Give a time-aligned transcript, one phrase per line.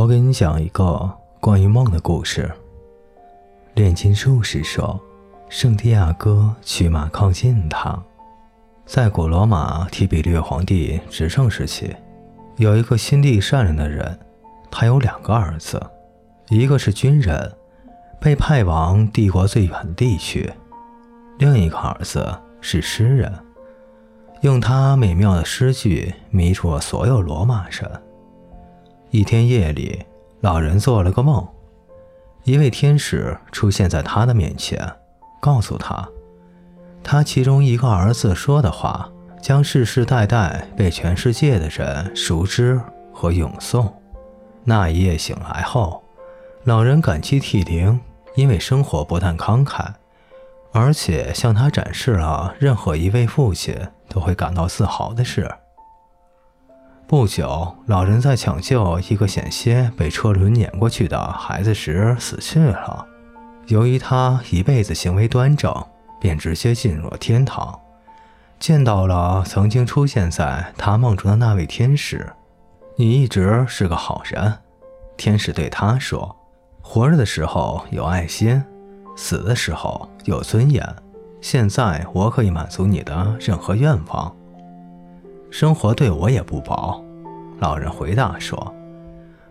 [0.00, 1.10] 我给你讲一个
[1.40, 2.50] 关于梦的故事。
[3.74, 4.98] 炼金术士说，
[5.50, 8.02] 圣地亚哥驱马靠近他。
[8.86, 11.94] 在古罗马提比略皇帝执政时期，
[12.56, 14.18] 有一个心地善良的人，
[14.70, 15.78] 他有两个儿子，
[16.48, 17.52] 一个是军人，
[18.18, 20.50] 被派往帝国最远的地区；
[21.38, 22.26] 另一个儿子
[22.62, 23.30] 是诗人，
[24.40, 28.02] 用他美妙的诗句迷住了所有罗马人。
[29.12, 30.04] 一天夜里，
[30.40, 31.44] 老人做了个梦，
[32.44, 34.88] 一位天使出现在他的面前，
[35.40, 36.08] 告诉他，
[37.02, 39.10] 他其中一个儿子说的话
[39.42, 42.80] 将世世代代被全世界的人熟知
[43.12, 43.90] 和咏诵。
[44.62, 46.04] 那一夜醒来后，
[46.62, 47.98] 老人感激涕零，
[48.36, 49.88] 因为生活不但慷慨，
[50.70, 53.76] 而且向他展示了任何一位父亲
[54.08, 55.50] 都会感到自豪的事。
[57.10, 63.04] 不久，老人在抢救一个险些被车轮碾过去的孩子时死去了。
[63.66, 65.74] 由于他一辈子行为端正，
[66.20, 67.80] 便直接进入了天堂，
[68.60, 72.32] 见到了曾经出现在他梦中的那位天使。
[72.94, 74.58] 你一直是个好人，
[75.16, 76.36] 天使对他说
[76.80, 78.62] ：“活着的时候有爱心，
[79.16, 80.88] 死的时候有尊严。
[81.40, 84.32] 现在我可以满足你的任何愿望。”
[85.50, 87.04] 生活对我也不薄，
[87.58, 88.72] 老人回答说：“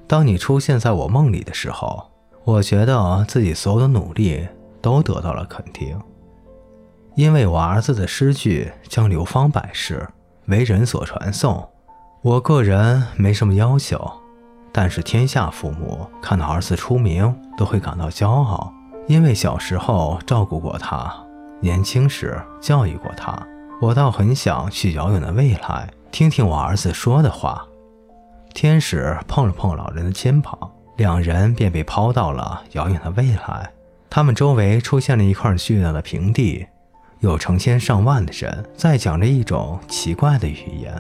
[0.08, 2.10] 当你出现在我梦里的时候，
[2.46, 4.48] 我觉得自己所有的努力
[4.82, 6.00] 都得到了肯定，
[7.16, 10.08] 因为我儿子的诗句将流芳百世，
[10.48, 11.68] 为人所传颂。
[12.22, 14.10] 我个人没什么要求，
[14.72, 18.74] 但是天下父母看到儿子出名都会感到骄傲，
[19.08, 21.14] 因为小时候照顾过他，
[21.60, 23.38] 年轻时教育过他。”
[23.82, 27.66] 我倒很想去遥远的未来，听听我儿子说的话。
[28.54, 30.58] 天使碰了碰老人的肩膀，
[30.98, 33.72] 两人便被抛到了遥远的未来。
[34.10, 36.68] 他们周围出现了一块巨大的平地，
[37.20, 40.94] 有成千上万的人在讲着一种奇怪的语言。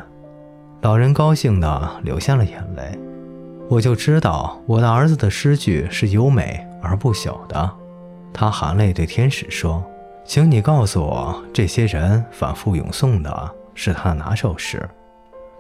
[0.82, 2.98] 老人高兴地流下了眼泪。
[3.70, 7.70] 我就知道我的儿子的诗句是优美而不朽的。
[8.34, 9.84] 他含泪对天使说。
[10.29, 14.88] 请你告诉我，这些人反复咏诵的是他的哪首诗？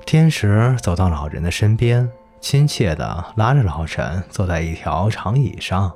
[0.05, 2.07] 天使走到老人的身边，
[2.39, 5.91] 亲切地拉着老人坐在一条长椅上。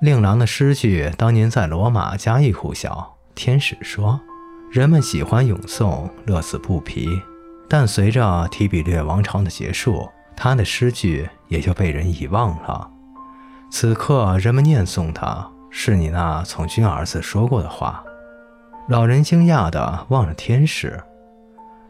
[0.00, 3.18] 令郎的诗句当年在罗马家喻户晓。
[3.34, 4.18] 天使说，
[4.72, 7.06] 人们喜欢咏诵，乐此不疲。
[7.68, 12.90] 但随着提比略王朝的结束，他的诗句也就被人遗忘了。
[13.70, 15.46] 此刻，人们念诵他。
[15.70, 18.04] 是你那从军儿子说过的话。
[18.88, 21.00] 老人惊讶地望着天使。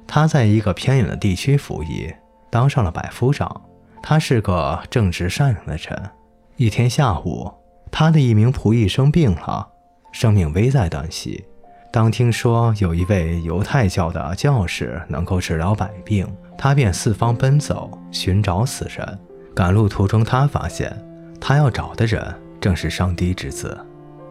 [0.06, 2.12] 他在一个偏远的地区服役，
[2.50, 3.62] 当上了百夫长。
[4.02, 6.10] 他是个正直善良的人。
[6.56, 7.52] 一天下午，
[7.90, 9.68] 他的一名仆役生病了，
[10.12, 11.44] 生命危在旦夕。
[11.92, 16.26] 当听说有一位犹太教的教士能够治疗百病，
[16.56, 19.18] 他便四方奔走寻找死人。
[19.54, 20.96] 赶路途中，他发现
[21.40, 22.22] 他要找的人。
[22.60, 23.78] 正是上帝之子，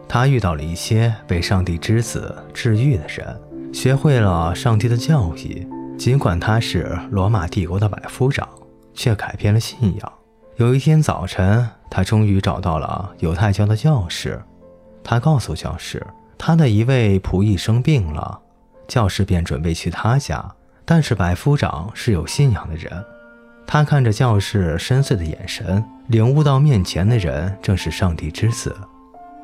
[0.08, 3.40] 他遇到了一些被上帝之子治愈的人，
[3.72, 5.66] 学会了上帝的教义。
[5.98, 8.48] 尽管他是罗马帝国的百夫长，
[8.94, 10.12] 却改变了信仰。
[10.56, 14.40] 有一天早晨，他终于找到了犹太教的教士。
[15.02, 16.06] 他告诉教士，
[16.38, 18.40] 他的一位仆役生病了，
[18.86, 20.54] 教士便准备去他家。
[20.84, 22.90] 但是百夫长是有信仰的人。
[23.72, 28.76] 他看着教士深邃的眼神，领悟到面前的人正是上帝之子。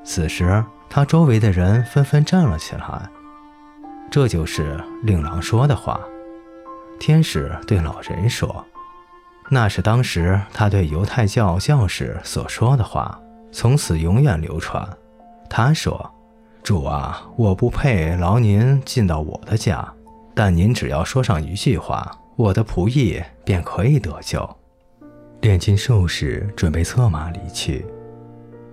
[0.03, 3.09] 此时，他周围的人纷纷站了起来。
[4.10, 6.00] 这就是令郎说的话。
[6.98, 8.66] 天使对老人说
[9.48, 13.16] ：“那是当时他对犹太教教士所说的话，
[13.53, 14.84] 从此永远流传。”
[15.48, 16.12] 他说
[16.65, 19.89] ：“主啊，我不配劳您进到我的家，
[20.34, 24.48] 但您只要说上一句话。”我的仆役便可以得救。
[25.41, 27.84] 炼金术士准备策马离去，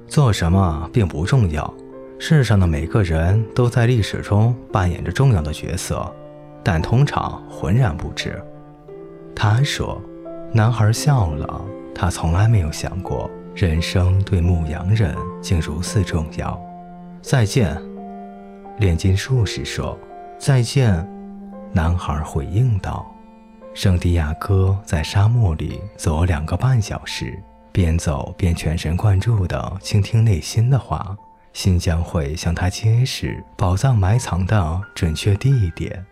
[0.08, 1.74] 做什么并不重要。
[2.20, 6.10] 世上的每个人都在历史中扮演着重要的角色，
[6.64, 8.42] 但通常浑然不知。
[9.36, 10.02] 他说
[10.54, 11.62] ：“男孩笑了，
[11.94, 16.60] 他从来没有想过人生对牧羊人竟如此重要。”
[17.22, 17.78] 再见，
[18.78, 19.98] 炼金术士说
[20.38, 21.06] ：“再见。”
[21.74, 23.10] 男孩回应道。
[23.74, 27.42] 圣地亚哥在沙漠里走了两个半小时，
[27.72, 31.18] 边走边全神贯注地倾听内心的话，
[31.54, 36.06] 心将会向他揭示宝藏埋藏的准确地点。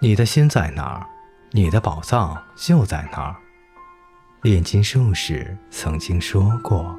[0.00, 1.06] 你的心在哪儿，
[1.52, 3.36] 你的宝藏就在哪儿。
[4.42, 6.98] 炼金术士曾经说过。